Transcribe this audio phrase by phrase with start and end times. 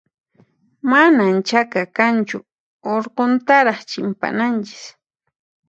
[0.91, 2.37] Manan chaka kanchu,
[2.93, 4.81] urquntaraq chimpananchis.